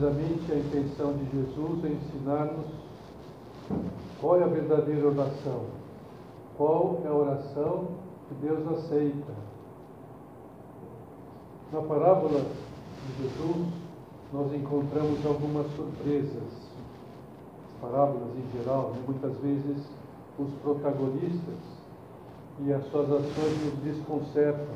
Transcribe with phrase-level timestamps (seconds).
[0.00, 2.66] precisamente a intenção de Jesus é ensinar-nos
[4.18, 5.66] qual é a verdadeira oração,
[6.56, 7.88] qual é a oração
[8.28, 9.32] que Deus aceita.
[11.70, 13.68] Na parábola de Jesus,
[14.32, 16.70] nós encontramos algumas surpresas.
[17.66, 19.02] As parábolas em geral, né?
[19.06, 19.86] muitas vezes
[20.38, 21.58] os protagonistas
[22.60, 24.74] e as suas ações nos desconcertam.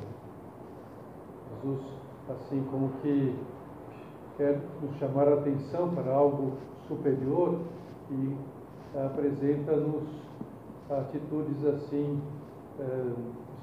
[1.63, 1.83] Jesus,
[2.29, 3.35] assim como que
[4.37, 6.55] quer nos chamar a atenção para algo
[6.89, 7.61] superior
[8.11, 8.37] e
[9.07, 10.05] apresenta-nos
[10.91, 12.21] atitudes assim
[12.79, 13.13] eh,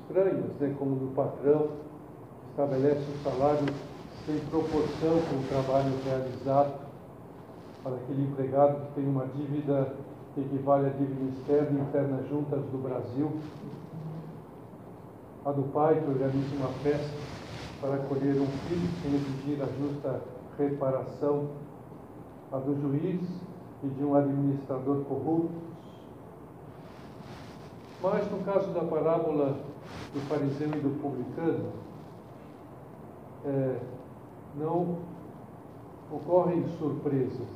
[0.02, 0.76] estranhas, né?
[0.78, 3.66] como do patrão, que estabelece o salário
[4.26, 6.74] sem proporção com o trabalho realizado
[7.84, 9.94] para aquele empregado que tem uma dívida
[10.34, 13.32] que equivale à dívida externa e interna juntas do Brasil,
[15.44, 17.10] a do pai que organiza uma festa
[17.82, 20.22] para acolher um filho sem exigir a justa
[20.58, 21.50] reparação,
[22.52, 23.22] a do juiz
[23.84, 25.62] e de um administrador corrupto.
[28.02, 29.60] Mas no caso da parábola
[30.14, 31.72] do fariseu e do publicano,
[33.46, 33.80] é,
[34.56, 34.98] não
[36.12, 37.48] ocorrem surpresas.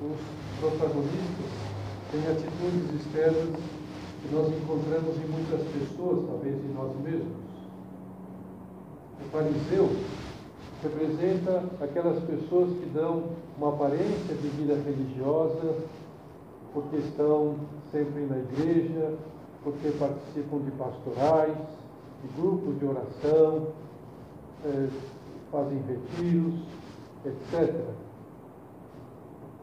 [0.00, 1.52] Os protagonistas
[2.10, 3.60] têm atitudes externas
[4.20, 7.42] que nós encontramos em muitas pessoas, talvez em nós mesmos.
[9.20, 9.88] O fariseu
[10.82, 13.24] representa aquelas pessoas que dão
[13.56, 15.76] uma aparência de vida religiosa,
[16.74, 17.54] porque estão
[17.92, 19.14] sempre na igreja,
[19.62, 21.56] porque participam de pastorais,
[22.22, 23.68] de grupos de oração,
[24.64, 24.88] eh,
[25.52, 26.54] fazem retiros,
[27.24, 27.74] etc.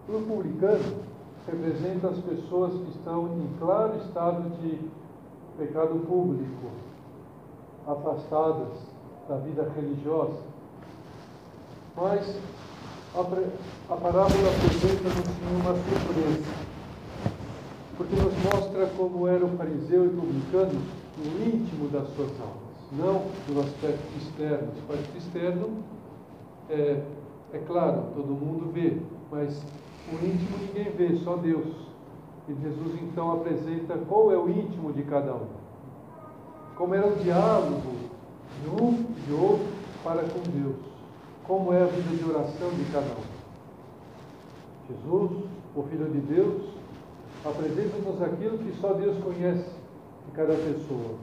[0.08, 1.04] O publicano
[1.46, 4.80] representa as pessoas que estão em claro estado de
[5.58, 6.70] pecado público,
[7.86, 8.70] afastadas
[9.28, 10.49] da vida religiosa
[12.00, 12.34] mas
[13.14, 16.52] a, a parábola apresenta-nos uma surpresa,
[17.98, 20.82] porque nos mostra como era o fariseu e publicano
[21.18, 24.70] no íntimo das suas almas, não no aspecto externo.
[24.88, 25.70] O aspecto externo
[26.70, 27.04] é,
[27.54, 28.98] é claro, todo mundo vê,
[29.30, 29.62] mas
[30.10, 31.68] o íntimo ninguém vê, só Deus.
[32.48, 35.48] E Jesus então apresenta qual é o íntimo de cada um.
[36.78, 37.82] Como era o diálogo
[38.64, 39.68] de um e de outro
[40.04, 40.89] para com Deus
[41.50, 43.40] como é a vida de oração de cada um.
[44.88, 45.46] Jesus,
[45.76, 46.62] o Filho de Deus,
[47.44, 49.66] apresenta-nos aquilo que só Deus conhece
[50.28, 51.16] de cada pessoa.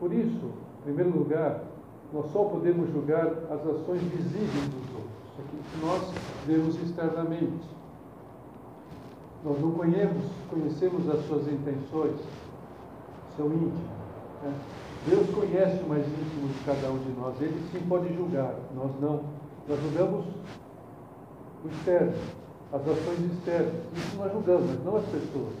[0.00, 1.64] Por isso, em primeiro lugar,
[2.10, 6.14] nós só podemos julgar as ações visíveis dos outros, aquilo que nós
[6.46, 7.68] vemos externamente.
[9.44, 12.16] Nós não conhecemos, conhecemos as suas intenções,
[13.36, 13.88] seu íntimo.
[14.42, 14.54] Né?
[15.08, 17.40] Deus conhece o mais íntimo de cada um de nós.
[17.40, 19.22] Ele sim pode julgar, nós não.
[19.68, 20.24] Nós julgamos
[21.64, 22.12] o externo,
[22.72, 23.74] as ações externas.
[23.96, 25.54] Isso nós julgamos, mas não as pessoas.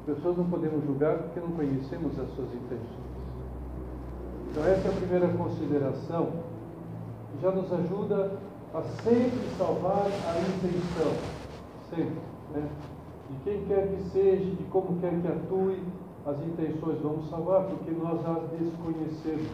[0.00, 3.10] As pessoas não podemos julgar porque não conhecemos as suas intenções.
[4.50, 6.32] Então, essa é a primeira consideração
[7.32, 8.32] que já nos ajuda
[8.74, 11.12] a sempre salvar a intenção.
[11.88, 12.20] Sempre.
[12.52, 12.68] Né?
[13.30, 15.82] De quem quer que seja, de como quer que atue,
[16.30, 19.50] as intenções vamos salvar porque nós as desconhecemos.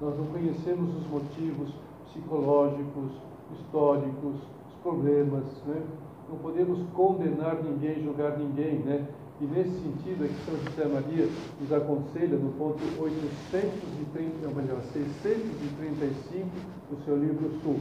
[0.00, 1.72] Nós não conhecemos os motivos
[2.06, 3.10] psicológicos,
[3.52, 5.82] históricos, os problemas, né?
[6.28, 9.06] Não podemos condenar ninguém, julgar ninguém, né?
[9.40, 11.28] E nesse sentido é que São José Maria
[11.60, 16.48] nos aconselha no ponto 830, ou melhor, 635
[16.90, 17.80] do seu livro Sul.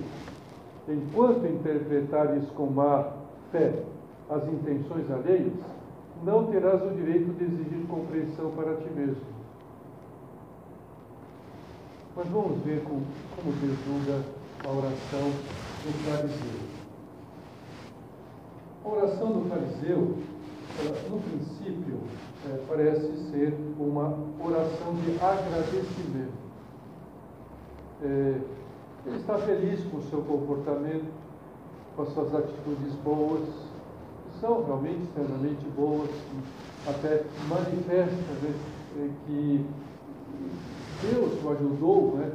[0.88, 3.12] Enquanto interpretares com má
[3.52, 3.84] fé
[4.30, 5.54] as intenções alheias,
[6.22, 9.34] não terás o direito de exigir compreensão para ti mesmo.
[12.16, 13.02] Mas vamos ver como,
[13.36, 14.24] como Deus julga
[14.64, 15.32] a oração
[15.84, 16.74] do fariseu.
[18.86, 20.18] A oração do fariseu,
[21.10, 22.00] no princípio,
[22.46, 26.44] é, parece ser uma oração de agradecimento.
[28.02, 28.42] É,
[29.06, 31.12] ele está feliz com o seu comportamento,
[31.96, 33.48] com as suas atitudes boas,
[34.44, 38.54] são realmente extremamente boas, que até manifestam né,
[38.98, 39.66] eh, que
[41.02, 42.30] Deus o ajudou né,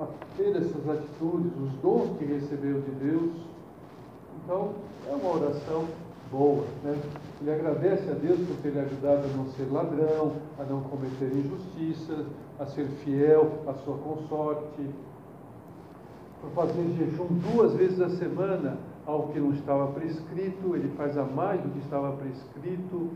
[0.00, 0.06] a
[0.36, 3.30] ter essas atitudes, os dons que recebeu de Deus,
[4.42, 4.72] Então,
[5.08, 5.84] é uma oração
[6.32, 6.64] boa.
[6.82, 6.98] Né?
[7.40, 11.32] Ele agradece a Deus por ter lhe ajudado a não ser ladrão, a não cometer
[11.32, 12.24] injustiça,
[12.58, 14.90] a ser fiel à sua consorte,
[16.40, 18.78] por fazer jejum duas vezes a semana,
[19.08, 23.08] ao que não estava prescrito, ele faz a mais do que estava prescrito,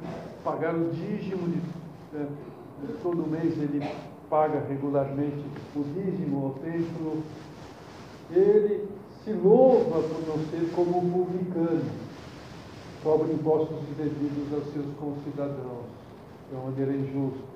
[0.43, 1.61] pagar o dízimo de,
[2.17, 2.29] né,
[3.03, 3.87] todo mês ele
[4.31, 5.45] paga regularmente
[5.77, 7.23] o dízimo ao templo.
[8.31, 8.89] Ele
[9.23, 11.85] se louva por não ser como o publicano,
[13.03, 15.85] cobra impostos devidos aos seus concidadãos,
[16.49, 17.53] de uma maneira injusta.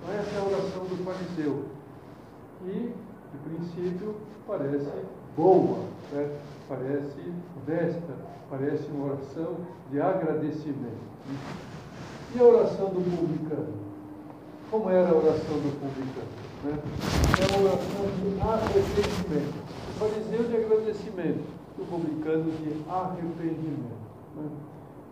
[0.00, 1.64] Então, essa é a oração do fariseu,
[2.64, 4.14] que, de princípio,
[4.46, 4.88] parece
[5.38, 5.78] boa,
[6.12, 6.36] né?
[6.68, 7.32] parece
[7.64, 8.14] desta,
[8.50, 9.56] parece uma oração
[9.90, 11.08] de agradecimento.
[12.34, 13.72] E a oração do publicano?
[14.70, 16.28] Como era a oração do publicano?
[16.64, 16.78] Né?
[17.40, 19.54] É uma oração de arrependimento.
[19.88, 21.44] O fariseu de agradecimento,
[21.78, 23.96] o publicano de arrependimento.
[24.36, 24.48] Né?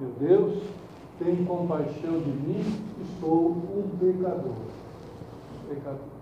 [0.00, 0.62] Meu Deus,
[1.20, 4.54] tem compaixão de mim, que sou um pecador.
[5.68, 6.16] Pecador.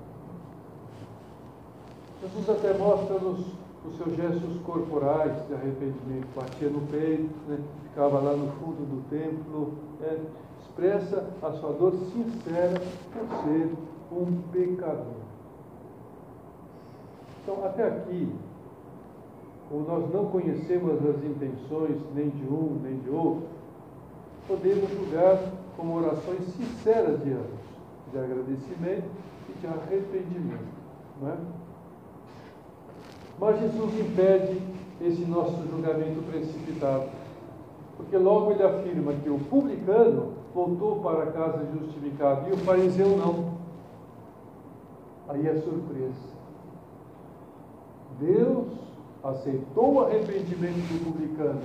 [2.22, 3.46] Jesus até mostra nos,
[3.86, 7.58] os seus gestos corporais de arrependimento, batia no peito, né?
[7.88, 10.18] ficava lá no fundo do templo, né?
[10.62, 12.80] expressa a sua dor sincera
[13.12, 13.70] por ser
[14.10, 15.24] um pecador.
[17.42, 18.32] Então, até aqui,
[19.68, 23.48] como nós não conhecemos as intenções nem de um nem de outro,
[24.48, 25.38] podemos julgar
[25.76, 27.60] como orações sinceras de ambos,
[28.12, 29.10] de agradecimento
[29.48, 30.74] e de arrependimento.
[31.20, 31.36] Não é?
[33.38, 34.60] Mas Jesus impede
[35.00, 37.08] esse nosso julgamento precipitado,
[37.96, 43.54] porque logo ele afirma que o publicano voltou para casa justificado e o fariseu não.
[45.28, 46.34] Aí é surpresa.
[48.20, 48.68] Deus
[49.22, 51.62] aceitou o arrependimento do publicano,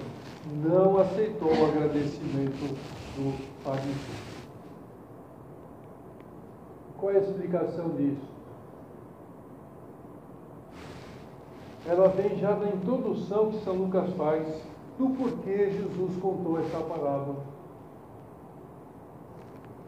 [0.64, 2.76] não aceitou o agradecimento
[3.16, 4.30] do fariseu.
[6.98, 8.39] Qual é a explicação disso?
[11.88, 14.46] Ela vem já na introdução que São Lucas faz
[14.98, 17.38] do porquê Jesus contou essa parábola.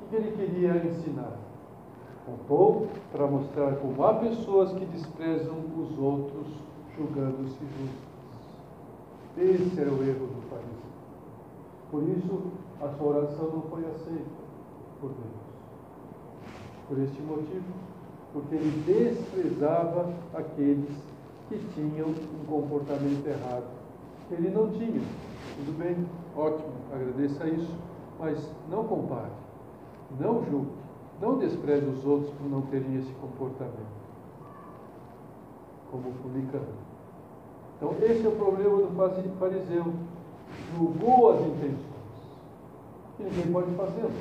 [0.02, 1.38] O que ele queria ensinar?
[2.26, 6.48] Contou para mostrar como há pessoas que desprezam os outros,
[6.96, 8.12] julgando-se justos.
[9.38, 10.92] Esse era o erro do fariseu.
[11.90, 12.52] Por isso,
[12.82, 14.42] a sua oração não foi aceita
[15.02, 15.42] por Deus.
[16.88, 17.64] Por este motivo,
[18.32, 20.96] porque ele desprezava aqueles
[21.58, 23.66] que tinham um comportamento errado.
[24.32, 25.02] Ele não tinha.
[25.58, 27.76] Tudo bem, ótimo, agradeça isso,
[28.20, 29.32] mas não compare,
[30.20, 30.72] não julgue,
[31.22, 33.76] não despreze os outros por não terem esse comportamento,
[35.92, 36.92] como publicano.
[37.78, 39.92] Então, esse é o problema do fariseu.
[40.78, 41.82] Julgou as intenções.
[43.20, 44.12] E ninguém pode fazê-lo.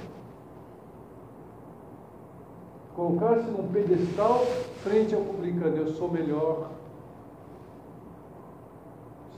[2.94, 4.44] Colocar-se num pedestal
[4.82, 6.70] frente ao publicano, eu sou melhor,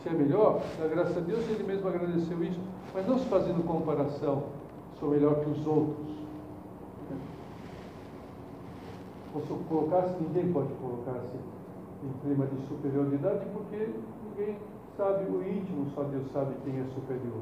[0.03, 2.61] se é melhor, na graça a Deus ele mesmo agradeceu isso,
[2.93, 4.45] mas não se fazendo comparação,
[4.99, 6.13] sou melhor que os outros.
[9.33, 11.37] Se colocar-se, ninguém pode colocar-se
[12.05, 13.89] em clima de superioridade, porque
[14.25, 14.57] ninguém
[14.97, 17.41] sabe o íntimo, só Deus sabe quem é superior.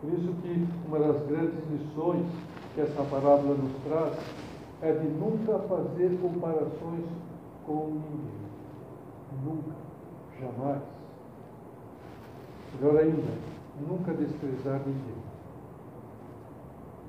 [0.00, 2.26] Por isso que uma das grandes lições
[2.74, 4.14] que essa parábola nos traz
[4.82, 7.04] é de nunca fazer comparações
[7.64, 8.46] com ninguém.
[9.42, 9.85] Nunca
[10.40, 10.82] jamais.
[12.74, 13.32] Melhor ainda,
[13.88, 15.26] nunca desprezar ninguém.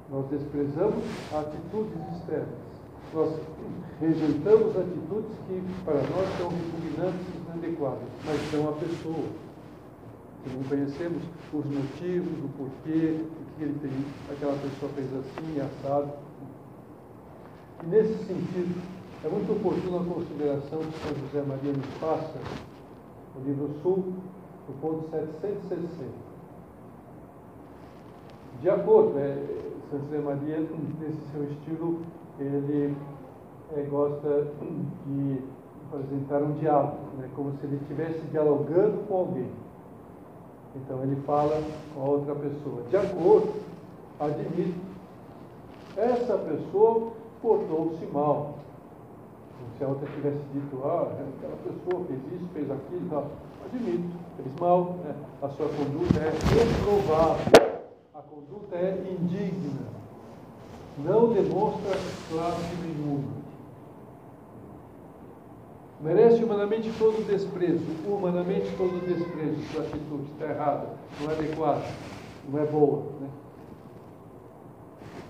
[0.09, 1.03] Nós desprezamos
[1.33, 2.67] atitudes externas.
[3.13, 3.39] Nós
[3.99, 9.27] rejeitamos atitudes que para nós são repugnantes e inadequadas, mas são a pessoa.
[10.43, 11.21] Que não conhecemos
[11.53, 13.93] os motivos, o porquê, o que ele fez,
[14.31, 16.13] aquela pessoa fez assim, assado.
[17.83, 18.81] E nesse sentido,
[19.25, 22.39] é muito oportuna a consideração que São José Maria nos passa
[23.37, 24.13] no livro Sul,
[24.67, 26.27] no ponto 760.
[28.61, 29.35] De acordo, é,
[29.91, 32.01] Santo José Maria, nesse seu estilo,
[32.39, 32.95] ele
[33.75, 34.47] é, gosta
[35.05, 35.41] de
[35.87, 39.49] apresentar um diálogo, né, como se ele estivesse dialogando com alguém.
[40.75, 41.61] Então ele fala
[41.93, 42.83] com a outra pessoa.
[42.89, 43.53] De acordo,
[44.19, 44.79] admito,
[45.95, 48.56] essa pessoa portou-se mal,
[49.77, 53.31] se a outra tivesse dito, ah, aquela pessoa fez isso, fez aquilo, tal,
[53.65, 55.15] admito, fez mal, né?
[55.41, 57.81] a sua conduta é reprovável,
[58.15, 59.87] a conduta é indigna,
[60.97, 61.91] não demonstra
[62.29, 63.37] classe nenhuma.
[66.01, 70.89] Merece humanamente todo desprezo, humanamente todo desprezo, sua atitude está errada,
[71.21, 71.85] não é adequada,
[72.49, 73.03] não é boa.
[73.19, 73.29] Né?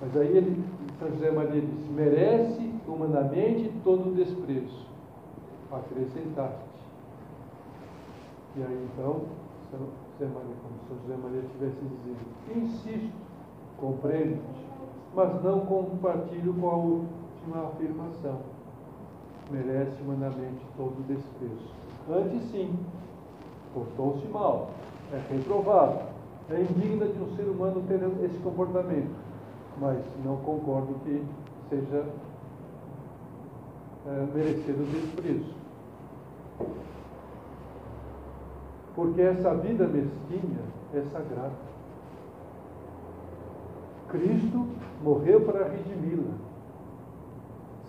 [0.01, 0.63] Mas aí ele,
[0.99, 4.85] São José Maria disse, merece humanamente todo o desprezo.
[5.71, 6.67] Acrescentar-te.
[8.55, 9.21] E aí então,
[9.69, 13.13] São José Maria, como São José Maria tivesse dizendo, insisto,
[13.77, 14.65] compreendo-te,
[15.13, 18.39] mas não compartilho com a última afirmação.
[19.51, 21.69] Merece humanamente todo o desprezo.
[22.09, 22.73] Antes sim,
[23.73, 24.69] portou-se mal,
[25.13, 25.99] é reprovado,
[26.49, 29.13] é indigna de um ser humano ter esse comportamento,
[29.79, 31.23] mas não concordo que
[31.69, 32.05] seja
[34.07, 35.53] é, merecido desprezo.
[38.95, 40.61] Porque essa vida mesquinha
[40.93, 41.67] é sagrada.
[44.09, 44.65] Cristo
[45.03, 46.33] morreu para redimi-la.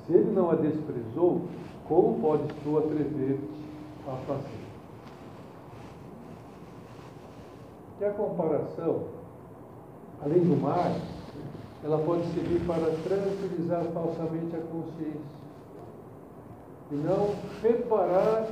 [0.04, 1.42] Se ele não a desprezou,
[1.86, 3.64] como podes tu atrever-te
[4.08, 4.66] a fazer?
[8.00, 9.04] E a comparação,
[10.22, 11.00] além do mais,
[11.84, 15.38] ela pode servir para tranquilizar falsamente a consciência
[16.90, 18.48] e não reparar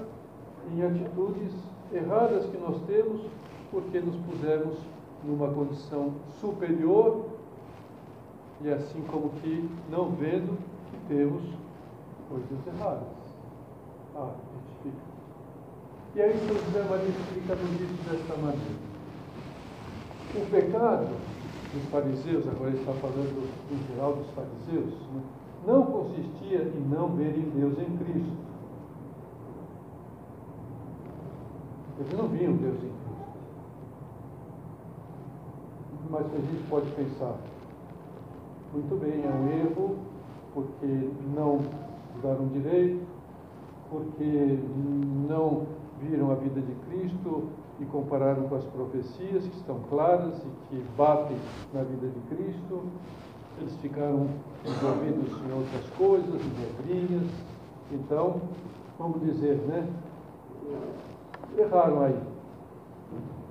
[0.73, 1.53] em atitudes
[1.93, 3.23] erradas que nós temos
[3.71, 4.79] porque nos pusemos
[5.25, 7.27] numa condição superior
[8.61, 10.59] e assim como que não vendo
[10.91, 11.43] que temos
[12.29, 13.09] coisas erradas.
[14.15, 14.31] Ah,
[14.83, 15.05] identifica.
[16.15, 18.87] E aí São José Maria explica isso desta maneira.
[20.35, 21.09] O pecado
[21.73, 25.23] dos fariseus, agora ele está falando em geral dos fariseus, né,
[25.67, 28.37] não consistia em não verem Deus em Cristo.
[31.99, 32.97] Eles não viam Deus em Cristo.
[36.09, 37.37] Mas a gente pode pensar,
[38.73, 39.97] muito bem, é um erro,
[40.55, 41.61] porque não
[42.17, 43.05] usaram direito,
[43.91, 44.59] porque
[45.29, 45.67] não
[46.01, 47.49] viram a vida de Cristo
[47.81, 51.37] e compararam com as profecias que estão claras e que batem
[51.75, 52.85] na vida de Cristo.
[53.61, 54.29] Eles ficaram
[54.65, 57.31] envolvidos em outras coisas, em regrinhas.
[57.91, 58.41] Então,
[58.99, 59.89] vamos dizer, né?
[61.57, 62.19] Erraram aí.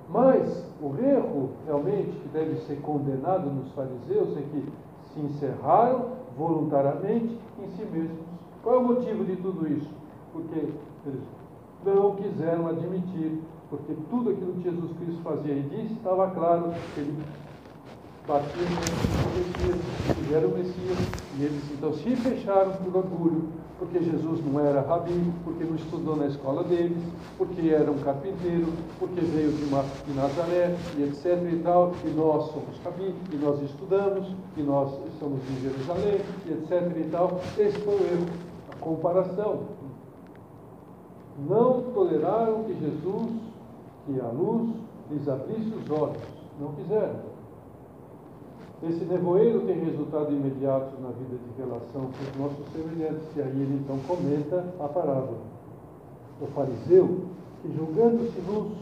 [0.08, 4.64] Mas o erro realmente que deve ser condenado nos fariseus é que
[5.12, 8.18] se encerraram voluntariamente em si mesmos.
[8.62, 9.90] Qual é o motivo de tudo isso?
[10.32, 10.58] Porque
[11.06, 11.22] eles
[11.84, 17.00] não quiseram admitir, porque tudo aquilo que Jesus Cristo fazia e disse estava claro que
[17.00, 17.24] ele
[18.26, 20.98] batia no Messias, era o Messias,
[21.38, 26.16] e eles então se fecharam por orgulho, porque Jesus não era rabi, porque não estudou
[26.16, 26.98] na escola deles,
[27.38, 32.08] porque era um carpinteiro, porque veio de, uma, de Nazaré, e etc e tal, e
[32.08, 37.40] nós somos rabi, e nós estudamos, e nós estamos em Jerusalém, e etc e tal.
[37.58, 38.26] Esse foi o erro,
[38.72, 39.60] a comparação.
[41.46, 43.30] Não toleraram que Jesus,
[44.06, 44.70] que a luz,
[45.10, 46.22] lhes abrisse os olhos.
[46.58, 47.25] Não quiseram.
[48.82, 53.24] Esse nevoeiro tem resultado imediato na vida de relação com os nossos semelhantes.
[53.34, 55.38] E aí ele então comenta a parábola.
[56.40, 57.20] O fariseu,
[57.62, 58.72] que julgando-se luz,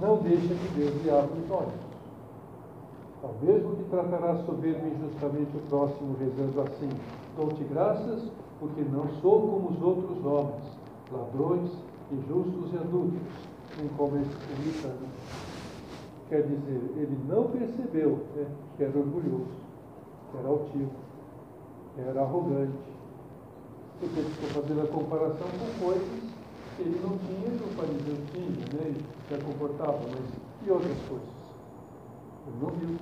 [0.00, 1.90] não deixa que Deus lhe abra os olhos.
[3.22, 6.88] Ao mesmo que tratará soberbo injustamente o próximo, rezando assim:
[7.36, 8.22] Dou-te graças,
[8.60, 10.62] porque não sou como os outros homens,
[11.12, 11.70] ladrões,
[12.12, 13.28] injustos e adúlteros,
[13.76, 15.49] publicano.
[16.30, 18.46] Quer dizer, ele não percebeu né,
[18.76, 19.50] que era orgulhoso,
[20.30, 20.92] que era altivo,
[21.94, 22.78] que era arrogante.
[23.98, 26.30] Porque ele ficou fazendo a comparação com coisas
[26.76, 28.94] que ele não tinha, que o fariseu tinha, né?
[28.94, 31.28] ele se comportava, mas e outras coisas?
[32.46, 32.96] Ele não viu.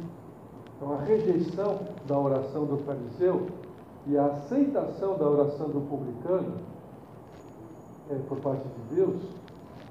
[0.76, 3.46] Então a rejeição da oração do fariseu
[4.06, 6.54] e a aceitação da oração do publicano
[8.10, 9.20] é, por parte de Deus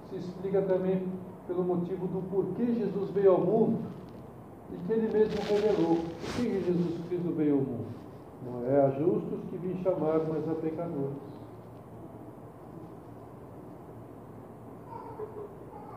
[0.09, 1.05] se explica também
[1.47, 3.79] pelo motivo do porquê Jesus veio ao mundo
[4.71, 5.95] e que ele mesmo revelou.
[5.95, 7.87] Por que Jesus Cristo veio ao mundo?
[8.45, 11.15] Não é a justos que vim chamar, mas a pecadores.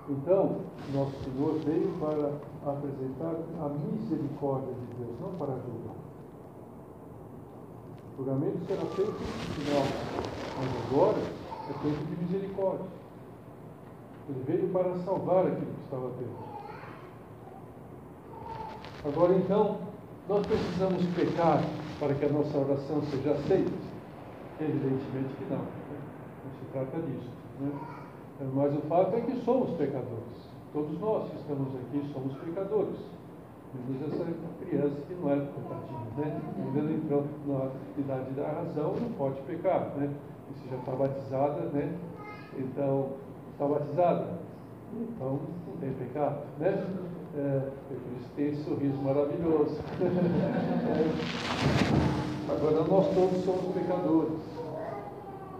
[0.09, 0.57] Então,
[0.92, 2.33] nosso Senhor veio para
[2.73, 5.95] apresentar a misericórdia de Deus, não para julgar.
[8.12, 9.83] O julgamento será feito no final,
[10.59, 13.00] mas agora é feito de misericórdia.
[14.29, 16.50] Ele veio para salvar aquilo que estava perdido.
[19.05, 19.79] Agora então,
[20.29, 21.62] nós precisamos pecar
[21.99, 23.73] para que a nossa oração seja aceita?
[24.61, 25.59] Evidentemente que não.
[25.59, 25.65] Né?
[26.45, 27.31] Não se trata disso.
[27.61, 27.73] Né?
[28.55, 30.50] Mas o fato é que somos pecadores.
[30.73, 32.97] Todos nós que estamos aqui somos pecadores.
[33.75, 34.25] menos essa
[34.65, 36.41] criança que não é pecadinha, né?
[36.59, 40.11] Ainda então na idade da razão não pode pecar, né?
[40.50, 41.99] E se já está batizada, né?
[42.59, 43.09] Então,
[43.61, 44.26] está batizada,
[44.95, 46.83] então não tem pecado, né?
[47.37, 49.76] É, por isso tem esse sorriso maravilhoso.
[50.00, 51.05] é.
[52.50, 54.33] Agora nós todos somos pecadores.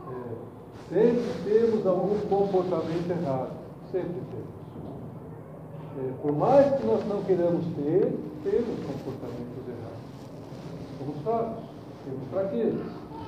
[0.09, 0.25] É.
[0.89, 3.53] Sempre temos algum comportamento errado.
[3.93, 4.51] Sempre temos.
[5.99, 10.01] É, por mais que nós não queiramos ter, temos comportamentos errados.
[10.99, 11.65] Somos fracos,
[12.05, 12.87] temos fraquezas.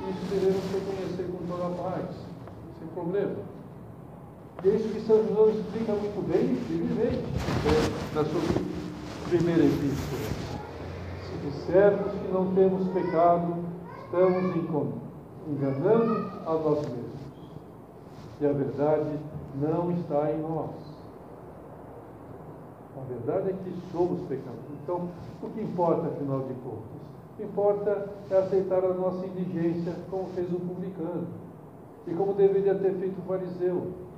[0.09, 2.17] Isso devemos reconhecer com toda a paz,
[2.81, 3.52] sem problema.
[4.64, 7.25] E é isso que São João explica muito bem, evidente,
[7.66, 8.40] é, na sua
[9.28, 10.23] primeira epístola.
[11.26, 13.57] Se dissermos que não temos pecado,
[14.04, 14.54] estamos
[15.49, 17.12] enganando a nós mesmos.
[18.40, 19.19] E a verdade
[19.61, 20.71] não está em nós.
[22.97, 24.62] A verdade é que somos pecadores.
[24.85, 25.09] Então,
[25.42, 27.02] o que importa, afinal de contas?
[27.33, 31.26] O que importa é aceitar a nossa indigência, como fez o publicano.
[32.07, 34.12] E como deveria ter feito o fariseu.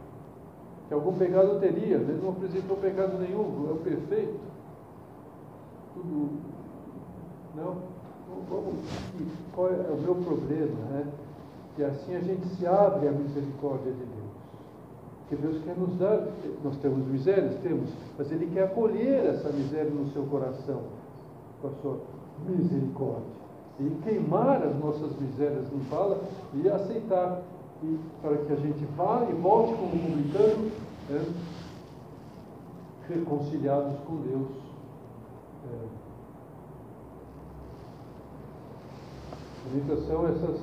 [0.88, 4.38] Que algum pecado teria, ele não apresentou pecado nenhum, é o perfeito.
[5.94, 6.40] Tudo.
[7.54, 7.76] Não?
[8.50, 8.74] Vamos.
[9.54, 10.74] Qual é o meu problema?
[10.90, 11.06] Né?
[11.78, 14.24] E assim a gente se abre à misericórdia de Deus.
[15.20, 16.28] Porque Deus quer nos dar,
[16.62, 17.88] nós temos misérias, temos,
[18.18, 20.82] mas Ele quer acolher essa miséria no seu coração,
[21.62, 21.98] com a sua
[22.46, 23.34] misericórdia.
[23.80, 26.20] E queimar as nossas misérias, não fala,
[26.54, 27.42] e aceitar.
[27.82, 30.13] E para que a gente vá e volte como
[31.08, 31.34] né,
[33.08, 34.48] reconciliados com Deus.
[35.64, 36.04] É.
[40.06, 40.60] são essas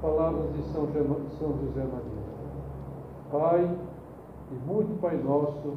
[0.00, 2.24] palavras de São José Maria.
[3.30, 3.78] Pai,
[4.52, 5.74] e muito Pai Nosso,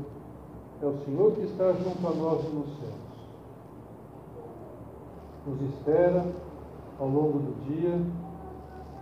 [0.81, 3.07] é o Senhor que está junto a nós nos céus.
[5.47, 6.25] Nos espera
[6.99, 7.99] ao longo do dia,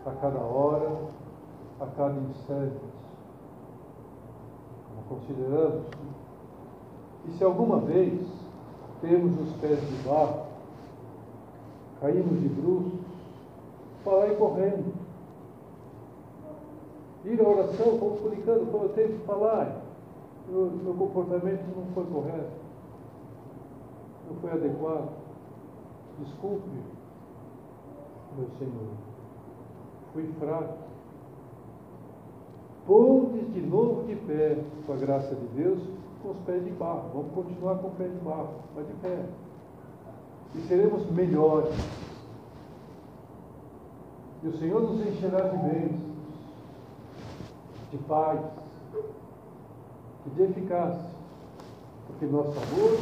[0.05, 0.89] a cada hora,
[1.81, 2.94] a cada instante.
[5.07, 5.85] Como consideramos.
[7.27, 8.21] E se alguma vez
[9.01, 10.45] temos os pés de barro,
[11.99, 12.99] caímos de bruços,
[14.03, 14.93] falar correndo
[17.25, 19.81] ir à oração como publicando, como eu tenho que falar.
[20.47, 22.51] Meu, meu comportamento não foi correto,
[24.29, 25.09] não foi adequado.
[26.19, 26.69] Desculpe,
[28.37, 28.91] meu Senhor,
[30.13, 30.85] fui fraco.
[32.85, 35.79] Ponte de novo de pé, com a graça de Deus,
[36.21, 37.11] com os pés de barro.
[37.13, 39.25] Vamos continuar com o pé de barro, mas de pé.
[40.55, 41.75] E seremos melhores.
[44.43, 46.05] E o Senhor nos encherá de bens
[47.91, 48.39] de paz
[50.25, 51.05] e de eficácia,
[52.07, 52.99] porque nosso amor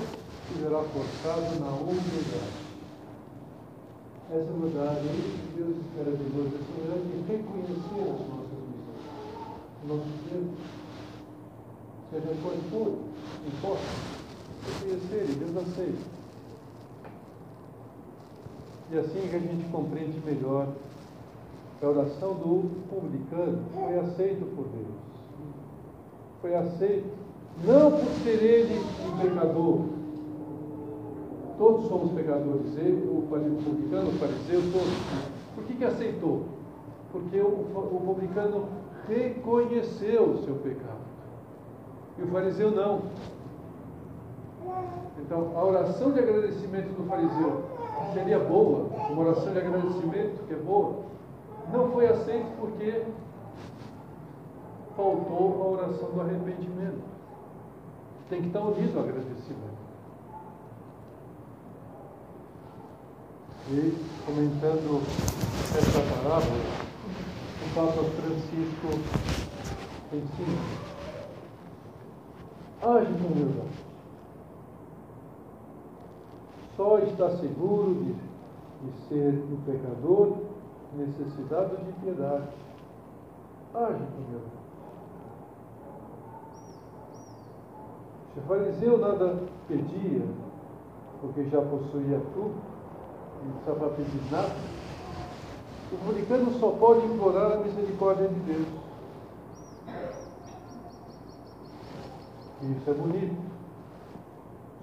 [0.58, 2.64] será forçado na humildade.
[4.32, 8.62] Essa humildade é isso que Deus espera de nós, essa humildade de reconhecer as nossas
[8.72, 9.04] missões,
[9.88, 10.83] nossos erros,
[12.14, 12.94] seja qual for,
[13.42, 13.82] não importa,
[14.66, 16.14] reconhecer e Deus aceita.
[18.92, 20.68] E assim que a gente compreende melhor
[21.82, 24.96] a oração do publicano foi aceita por Deus.
[26.42, 27.10] Foi aceita
[27.66, 29.80] não por ser ele um pecador.
[31.58, 35.34] Todos somos pecadores, ele, o publicano, o fariseu, todos.
[35.56, 36.46] Por que, que aceitou?
[37.12, 38.68] Porque o, o publicano
[39.08, 41.04] reconheceu o seu pecado.
[42.18, 43.02] E o fariseu não.
[45.20, 47.64] Então, a oração de agradecimento do fariseu
[48.14, 51.04] seria boa, uma oração de agradecimento que é boa,
[51.72, 53.04] não foi aceito porque
[54.96, 57.02] faltou a oração do arrependimento.
[58.30, 59.74] Tem que estar unido ao agradecimento.
[63.70, 65.02] E comentando
[65.78, 66.60] essa parábola,
[67.62, 68.88] o Papa Francisco
[70.12, 70.93] ensina.
[72.86, 73.86] Age com humildade.
[76.76, 80.38] Só está seguro de, de ser um pecador
[80.94, 82.50] necessitado de piedade.
[83.74, 84.44] Age com Deus.
[88.34, 90.26] Se o fariseu nada pedia,
[91.22, 92.56] porque já possuía tudo,
[93.46, 94.56] não precisava pedir nada,
[95.92, 98.68] o publicano só pode implorar a misericórdia de Deus.
[102.64, 103.54] E isso é bonito.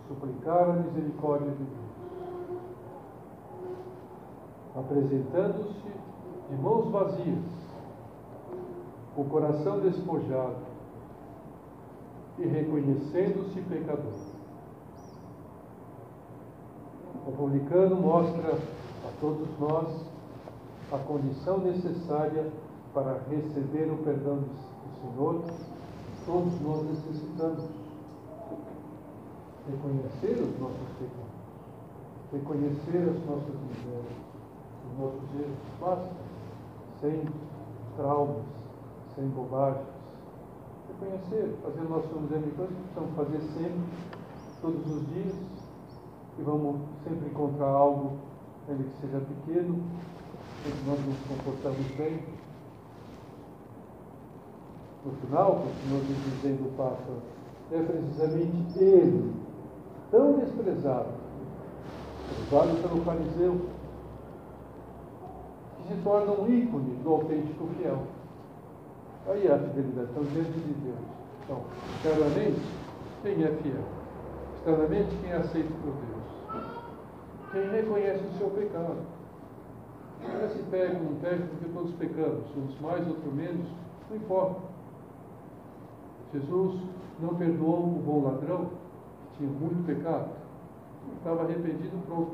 [0.08, 1.90] Suplicar a misericórdia de Deus
[4.74, 5.90] apresentando-se
[6.48, 7.44] de mãos vazias,
[9.14, 10.56] com o coração despojado
[12.38, 14.30] e reconhecendo-se pecador.
[17.26, 20.04] republicano mostra a todos nós
[20.92, 22.46] a condição necessária
[22.94, 24.48] para receber o perdão do
[25.00, 25.42] Senhor.
[26.26, 27.64] Todos nós necessitamos
[29.66, 31.30] reconhecer os nossos pecados,
[32.32, 34.18] reconhecer as nossas misérias,
[34.86, 35.58] os nossos erros.
[35.80, 36.10] Basta,
[37.00, 37.24] sem
[37.96, 38.44] traumas,
[39.14, 39.86] sem bobagens.
[40.88, 43.80] Reconhecer, fazer o nosso misericórdia, que precisamos fazer sempre,
[44.60, 45.34] todos os dias,
[46.38, 48.18] e vamos sempre encontrar algo,
[48.68, 49.82] ainda que seja pequeno,
[50.62, 52.20] que nós nos comportamos bem.
[55.04, 56.98] No final, continua dizendo o Papa,
[57.72, 59.32] é precisamente ele,
[60.10, 61.08] tão desprezado,
[62.46, 63.60] usado pelo fariseu,
[65.76, 68.02] que se torna um ícone do autêntico fiel.
[69.26, 70.98] Aí a fidelidade, então diante de Deus.
[71.44, 71.62] Então,
[71.94, 72.60] externamente,
[73.22, 73.84] quem é fiel?
[74.56, 76.20] Externamente, quem é aceito por Deus?
[77.52, 78.98] Quem reconhece o seu pecado.
[80.22, 83.66] Não se pega não pega, porque todos pecamos, uns mais, outros menos,
[84.10, 84.69] não importa.
[86.32, 86.80] Jesus
[87.20, 90.30] não perdoou o bom ladrão, que tinha muito pecado,
[91.18, 92.32] estava arrependido, pronto.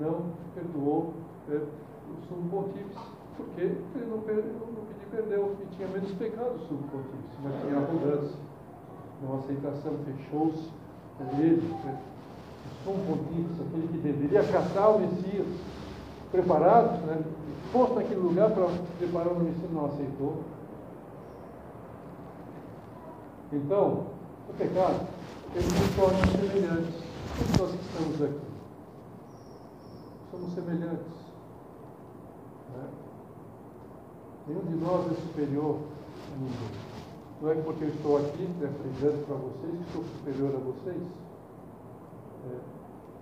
[0.00, 1.14] Não perdoou
[1.48, 2.98] é, o sumo pontífice,
[3.36, 7.60] porque ele não, perdeu, não pediu perdão e tinha menos pecado o sumo pontífice, mas
[7.60, 8.36] tinha arrogância,
[9.22, 10.70] não aceitação, fechou-se
[11.20, 11.98] a ele, né?
[12.66, 15.46] o sumo pontífice, aquele que deveria acatar o Messias,
[16.30, 17.22] preparado, né?
[17.72, 18.66] posto naquele lugar para
[18.98, 20.42] preparar o Messias, não aceitou.
[23.54, 24.06] Então,
[24.48, 25.06] o pecado,
[25.54, 27.04] ele nos torna semelhantes.
[27.38, 28.46] Todos nós que estamos aqui.
[30.32, 31.14] Somos semelhantes.
[32.74, 32.88] Né?
[34.48, 35.78] Nenhum de nós é superior
[36.32, 36.84] a ninguém.
[37.40, 41.02] Não é porque eu estou aqui apresentando para vocês que sou superior a vocês.
[42.50, 42.58] É.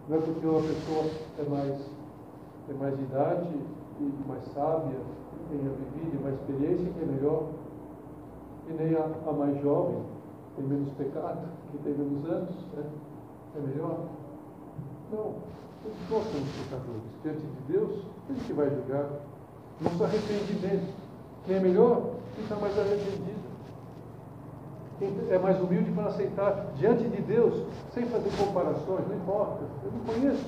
[0.08, 1.78] Não é porque uma pessoa é mais,
[2.66, 3.48] tem mais idade
[4.00, 4.98] e mais sábia,
[5.50, 7.48] tenha vivido e mais experiência que é melhor.
[8.70, 10.21] E nem a, a mais jovem
[10.56, 12.84] tem menos pecado, que tem menos anos, né?
[13.56, 14.08] é melhor?
[15.10, 15.34] Não,
[15.82, 17.02] todos nós somos pecadores.
[17.22, 19.08] Diante de Deus, ele que vai julgar.
[19.80, 20.94] Nosso arrependimento.
[21.44, 22.14] Quem é melhor?
[22.34, 23.52] Quem está mais arrependido.
[24.98, 29.64] Quem é mais humilde para aceitar diante de Deus, sem fazer comparações, não importa.
[29.84, 30.46] Eu não conheço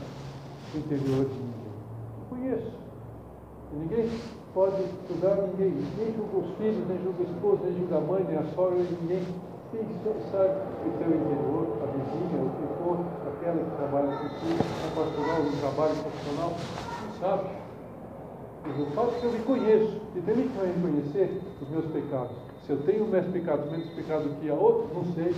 [0.74, 1.72] o interior de ninguém.
[2.20, 2.72] Não conheço.
[3.72, 4.10] E ninguém
[4.54, 4.76] pode
[5.08, 5.70] julgar ninguém.
[5.70, 8.76] Ninguém julga os filhos, nem julga a esposa, nem julga a mãe, nem a sogra,
[8.76, 9.26] nem ninguém.
[9.74, 10.54] Quem sabe
[10.87, 15.56] o teu interior, a vizinha, o que for, aquela que trabalha contigo, no pastoral, no
[15.58, 16.52] trabalho profissional,
[17.02, 17.50] não sabe.
[18.62, 22.37] Mas o fato que eu me conheço, e também que vai reconhecer os meus pecados.
[22.64, 25.34] Se eu tenho mais pecados, menos pecado que a outro, não sei.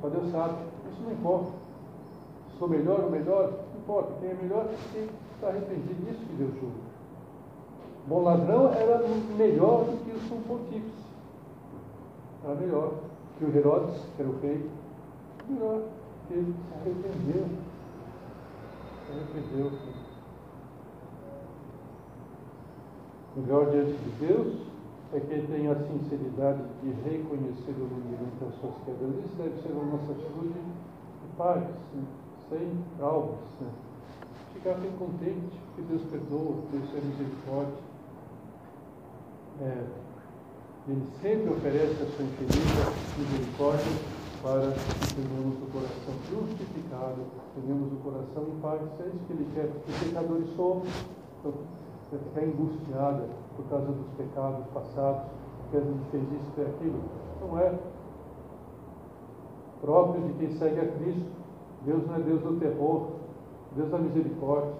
[0.00, 0.54] Só Deus sabe.
[0.90, 1.50] Isso não importa.
[2.58, 4.12] Sou melhor ou melhor, não importa.
[4.20, 6.10] Quem é melhor, quem está arrependido.
[6.10, 6.90] Isso que Deus julga.
[8.06, 9.04] Bom ladrão era
[9.36, 11.04] melhor do que o sumo pontífice.
[12.42, 13.09] Era melhor
[13.40, 14.70] que o Herodes, que era o rei,
[16.28, 17.46] que ele se arrependeu.
[19.06, 19.72] Se arrependeu.
[23.36, 24.58] Melhor diante de Deus
[25.14, 29.24] é quem tem a sinceridade de reconhecer o limite das suas quedas.
[29.24, 32.04] Isso deve ser a nossa atitude de paz, né?
[32.50, 33.38] sem traumas.
[33.60, 33.70] Né?
[34.52, 37.90] Ficar bem contente, que Deus perdoa, Deus é misericórdia.
[39.62, 40.09] É,
[40.90, 43.92] ele sempre oferece a sua infinita misericórdia
[44.42, 47.22] para que tenhamos o coração justificado,
[47.54, 48.80] tenhamos o coração em paz.
[48.98, 50.88] É isso que ele quer, porque pecadores somos.
[51.38, 51.54] Então,
[52.10, 55.22] ficar angustiada por causa dos pecados passados,
[55.62, 57.00] porque a gente fez isso e aquilo.
[57.40, 57.78] Não é
[59.80, 61.30] próprio de quem segue a Cristo.
[61.86, 63.06] Deus não é Deus do terror,
[63.76, 64.72] Deus da misericórdia.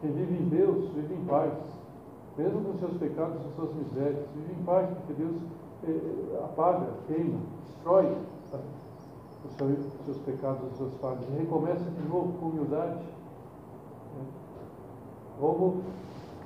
[0.00, 1.75] Quem vive em Deus, vive em paz
[2.36, 4.24] mesmo com seus pecados e suas misérias.
[4.34, 5.36] Vive em paz, porque Deus
[5.84, 8.16] eh, apaga, queima, destrói
[8.50, 8.58] tá?
[9.44, 11.24] os, seus, os seus pecados e as suas falhas.
[11.28, 12.94] E recomeça de novo com humildade.
[12.94, 14.24] Né?
[15.40, 15.82] Como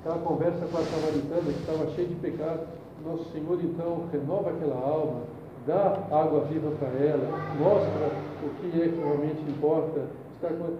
[0.01, 2.67] aquela conversa com a samaritana que estava cheia de pecado.
[3.05, 5.21] Nosso Senhor então renova aquela alma,
[5.65, 8.11] dá água viva para ela, mostra
[8.43, 10.77] o que é que realmente importa, está com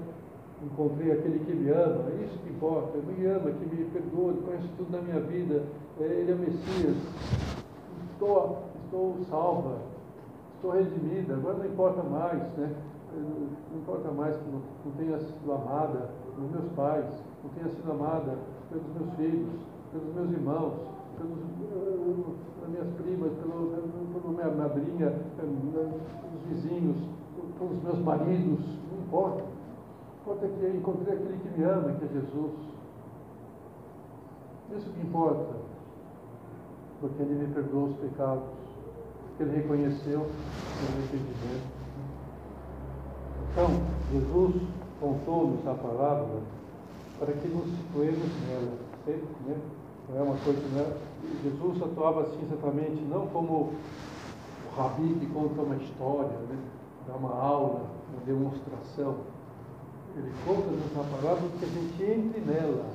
[0.66, 4.68] encontrei aquele que me ama, é isso que importa, me ama, que me perdoa, conhece
[4.78, 5.64] tudo na minha vida,
[6.00, 6.98] é, ele é Messias,
[8.14, 9.78] estou, estou salva,
[10.56, 12.76] estou redimida, agora não importa mais, né?
[13.14, 17.06] não importa mais que não, não tenha sido amada pelos meus pais,
[17.44, 18.38] não tenha sido amada
[18.70, 19.60] pelos meus filhos,
[19.92, 20.74] pelos meus irmãos,
[21.18, 21.40] pelos,
[22.56, 26.98] pelas minhas primas, pelo, pela minha madrinha, pelos vizinhos,
[27.58, 28.60] pelos meus maridos,
[28.92, 29.51] não importa
[30.22, 32.52] importa é que encontrei aquele que me ama, que é Jesus.
[34.78, 35.56] Isso que importa,
[37.02, 38.44] porque Ele me perdoou os pecados,
[39.28, 41.82] porque Ele reconheceu o meu entendimento.
[43.52, 43.68] Então,
[44.14, 44.62] Jesus
[45.00, 46.40] contou-nos a palavra
[47.20, 49.58] para que nos situemos nela, sempre, né?
[50.08, 50.98] Não é uma coisa, né?
[51.44, 56.58] Jesus atuava assim exatamente, não como o rabi que conta uma história, né?
[57.08, 59.18] dá uma aula, uma demonstração.
[60.16, 62.86] Ele conta-nos a palavra que a gente entre nela,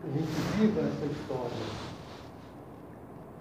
[0.00, 1.90] que a gente viva essa história.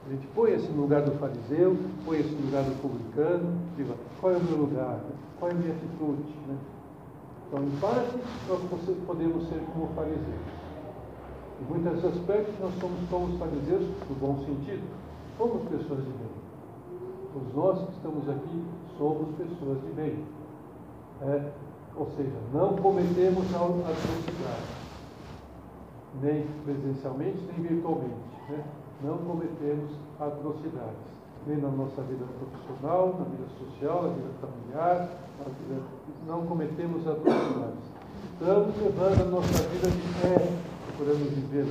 [0.06, 4.38] A gente põe-se no lugar do fariseu, põe-se no lugar do publicano, diga, qual é
[4.38, 5.00] o meu lugar?
[5.40, 6.34] Qual é a minha atitude?
[6.48, 6.58] Né?
[7.48, 8.16] Então, em parte,
[8.48, 8.60] nós
[9.08, 10.60] podemos ser como fariseus.
[11.62, 14.84] Em muitos aspectos, nós somos como os fariseus, no bom sentido.
[15.38, 16.40] Somos pessoas de bem.
[17.34, 18.64] Todos nós que estamos aqui
[18.98, 20.26] somos pessoas de bem.
[21.22, 21.52] É,
[22.00, 24.80] ou seja, não cometemos atrocidade,
[26.22, 28.30] nem presencialmente, nem virtualmente.
[28.50, 28.64] Né?
[29.02, 31.08] não cometemos atrocidades,
[31.48, 35.10] nem na nossa vida profissional, na vida social, na vida familiar,
[35.40, 35.82] na vida...
[36.28, 37.90] não cometemos atrocidades.
[38.34, 40.54] Estamos levando a nossa vida de fé,
[40.88, 41.66] procurando viver.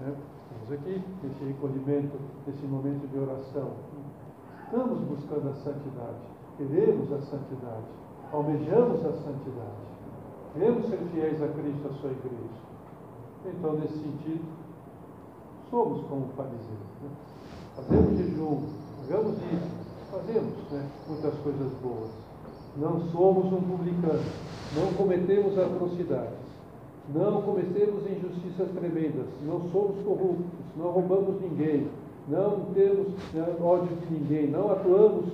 [0.00, 0.14] Né?
[0.52, 3.72] Estamos aqui, nesse recolhimento, nesse momento de oração.
[4.64, 6.24] Estamos buscando a santidade,
[6.56, 7.84] queremos a santidade,
[8.34, 9.84] almejamos a santidade,
[10.52, 12.64] queremos ser fiéis a Cristo, a sua igreja.
[13.46, 14.44] Então, nesse sentido,
[15.70, 16.90] somos como fariseus.
[17.02, 17.10] Né?
[17.76, 18.62] Fazemos jejum,
[19.00, 19.70] fazemos isso,
[20.10, 22.10] fazemos né, muitas coisas boas.
[22.76, 24.22] Não somos um publicano,
[24.74, 26.38] não cometemos atrocidades,
[27.14, 31.88] não cometemos injustiças tremendas, não somos corruptos, não roubamos ninguém,
[32.28, 35.26] não temos né, ódio de ninguém, não atuamos,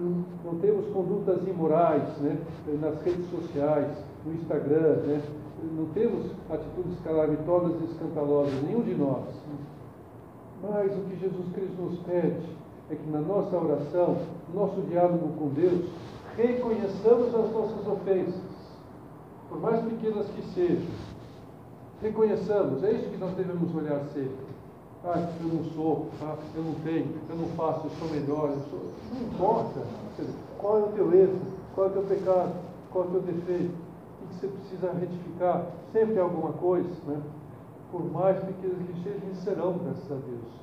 [0.00, 2.38] não temos condutas imorais né,
[2.80, 3.88] nas redes sociais,
[4.24, 5.22] no Instagram, né,
[5.76, 9.24] não temos atitudes calamitosas e escandalosas, nenhum de nós.
[10.62, 12.46] Mas o que Jesus Cristo nos pede
[12.90, 14.16] é que na nossa oração,
[14.52, 15.88] no nosso diálogo com Deus,
[16.36, 18.52] reconheçamos as nossas ofensas,
[19.48, 20.90] por mais pequenas que sejam.
[22.00, 24.51] Reconheçamos, é isso que nós devemos olhar sempre.
[25.04, 28.60] Ah, eu não sou, ah, eu não tenho, eu não faço, eu sou melhor, eu
[28.70, 28.90] sou.
[29.12, 29.80] Não importa.
[30.58, 31.40] Qual é o teu erro?
[31.74, 32.52] Qual é o teu pecado?
[32.92, 33.74] Qual é o teu defeito?
[34.22, 35.66] O que você precisa retificar?
[35.92, 37.20] Sempre alguma coisa, né?
[37.92, 40.62] por mais pequenas que sejam, eles serão, graças a Deus.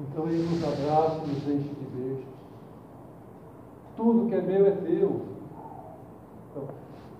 [0.00, 2.24] Então Ele nos abraça, nos enche de beijos.
[3.96, 5.22] Tudo que é meu é teu.
[6.50, 6.64] Então,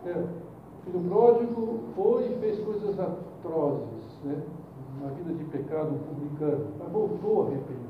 [0.06, 4.42] é, o filho pródigo foi e fez coisas atrozes, né?
[5.00, 7.88] Uma vida de pecado publicano, mas voltou arrependido.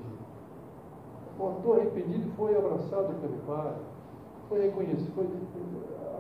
[1.38, 3.74] Voltou arrependido e foi abraçado pelo pai,
[4.48, 5.26] foi reconhecido, foi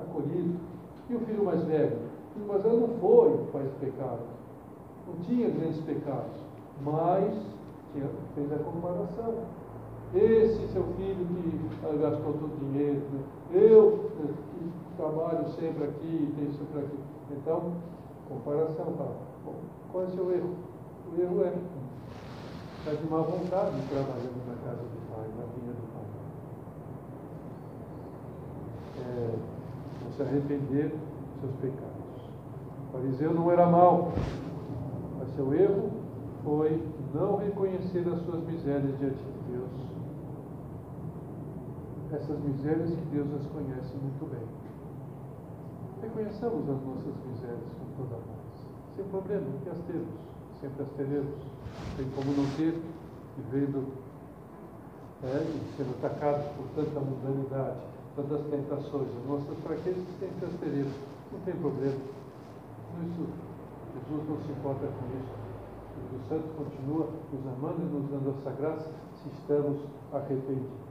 [0.02, 0.58] acolhido.
[1.10, 1.96] E o filho mais velho?
[1.96, 4.38] O filho mais velho não foi, faz pecado
[5.08, 6.36] não tinha grandes pecados,
[6.82, 7.34] mas
[7.92, 9.34] tinha, fez a comparação.
[10.14, 13.20] Esse seu filho que gastou todo o dinheiro, né?
[13.52, 16.98] eu né, que trabalho sempre aqui, tenho sempre aqui.
[17.30, 17.72] Então,
[18.28, 19.16] comparação, fala,
[19.92, 20.50] qual é o seu erro?
[21.16, 21.54] O erro é
[22.78, 26.04] está de má vontade trabalhando na casa do pai, na vinha do pai.
[29.00, 29.36] É,
[30.04, 31.98] não se arrepender dos seus pecados.
[32.88, 34.12] O fariseu não era mau,
[35.38, 35.90] seu erro
[36.42, 36.82] foi
[37.14, 39.70] não reconhecer as suas misérias diante de Deus.
[42.12, 44.42] Essas misérias que Deus as conhece muito bem.
[46.02, 48.66] Reconheçamos as nossas misérias com toda a paz.
[48.96, 50.08] Sem problema, que as temos,
[50.60, 51.34] sempre as teremos.
[51.96, 52.80] Tem como não ter,
[53.36, 53.92] vivendo
[55.24, 57.78] é, e sendo atacados por tanta mundanidade,
[58.16, 59.08] tantas tentações.
[59.08, 60.92] As nossas fraquezas sempre as teremos.
[61.32, 61.98] Não tem problema.
[63.04, 63.48] Isso
[63.98, 65.38] Jesus não se importa com isso.
[66.14, 68.90] O Santo continua nos amando e nos dando essa graça
[69.22, 69.80] se estamos
[70.12, 70.88] arrependidos.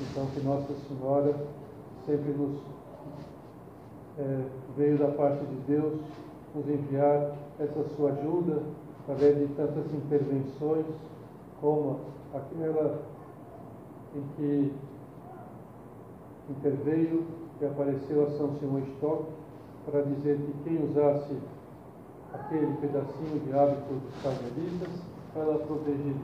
[0.00, 1.34] Então, que Nossa Senhora
[2.06, 2.60] sempre nos
[4.18, 4.44] é,
[4.76, 6.00] veio da parte de Deus
[6.54, 8.62] nos enviar essa sua ajuda
[9.02, 10.86] através de tantas intervenções
[11.60, 12.00] como
[12.32, 13.02] aquela
[14.14, 14.72] em que
[16.50, 17.24] interveio
[17.60, 19.24] e apareceu a São Simão Stock
[19.86, 21.36] para dizer que quem usasse
[22.32, 25.02] aquele pedacinho de hábito dos carmelitas,
[25.36, 26.14] ela protegeria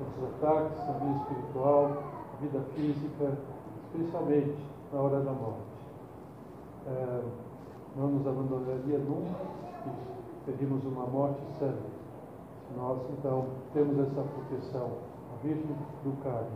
[0.00, 2.02] os ataques na vida espiritual,
[2.40, 3.38] vida física,
[3.86, 4.56] especialmente
[4.92, 5.62] na hora da morte.
[6.86, 7.20] É,
[7.96, 9.40] não nos abandonaria nunca
[9.86, 9.90] e
[10.46, 11.92] pedimos uma morte santa.
[12.76, 14.90] Nós, então, temos essa proteção,
[15.32, 16.48] a Virgem do Carmo,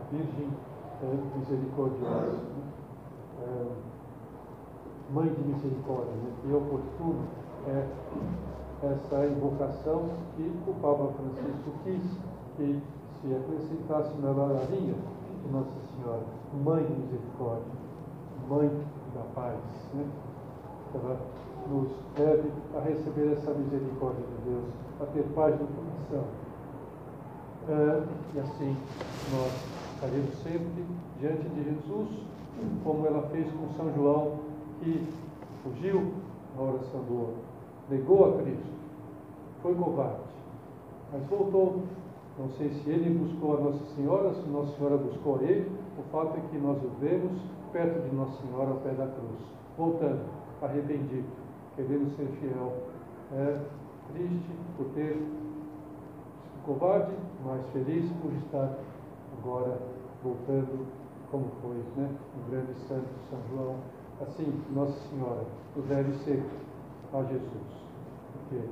[0.00, 0.48] a Virgem
[1.02, 2.38] é, misericordiosa.
[3.42, 3.94] É,
[5.10, 6.32] Mãe de Misericórdia, né?
[6.44, 7.24] e oportuno
[7.66, 7.86] é
[8.82, 12.02] essa invocação que o Papa Francisco quis
[12.56, 12.82] que
[13.20, 14.94] se acrescentasse na ladainha
[15.42, 16.22] de Nossa Senhora,
[16.64, 17.72] Mãe de Misericórdia,
[18.48, 18.70] Mãe
[19.14, 19.58] da Paz.
[19.92, 20.06] Né?
[20.94, 21.18] Ela
[21.68, 24.64] nos leve a receber essa misericórdia de Deus,
[25.00, 26.24] a ter paz no coração.
[27.68, 28.02] É,
[28.34, 28.76] e assim
[29.32, 29.52] nós
[29.94, 30.84] estaremos sempre
[31.18, 32.08] diante de Jesus,
[32.84, 34.38] como ela fez com São João,
[34.80, 35.06] que
[35.62, 36.12] fugiu
[36.56, 37.42] na oração do outro,
[37.88, 38.74] negou a Cristo,
[39.62, 40.20] foi covarde,
[41.12, 41.82] mas voltou.
[42.38, 46.36] Não sei se ele buscou a Nossa Senhora, se Nossa Senhora buscou ele, o fato
[46.36, 47.40] é que nós o vemos
[47.72, 49.40] perto de Nossa Senhora ao pé da cruz,
[49.78, 50.20] voltando,
[50.64, 51.28] arrependido,
[51.76, 52.72] querendo ser fiel.
[53.32, 53.58] É
[54.12, 55.44] triste por ter sido
[56.64, 57.12] covarde,
[57.44, 58.74] mas feliz por estar
[59.38, 59.78] agora
[60.22, 60.86] voltando,
[61.30, 63.76] como foi né, o grande santo São João.
[64.22, 66.42] Assim, Nossa Senhora nos deve ser
[67.12, 67.84] a Jesus,
[68.32, 68.64] porque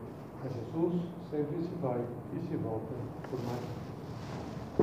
[0.45, 2.01] a Jesus sempre se vai
[2.35, 2.95] e se volta
[3.29, 3.41] por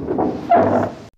[0.06, 1.09] mais.